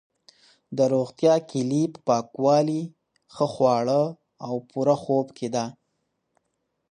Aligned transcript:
د 0.77 0.79
روغتیا 0.93 1.35
کلي 1.51 1.83
په 1.93 1.99
پاکوالي، 2.07 2.81
ښه 3.33 3.45
خواړه 3.53 4.03
او 4.45 4.53
پوره 4.69 4.95
خوب 5.03 5.27
کې 5.37 5.47
ده. 5.55 5.65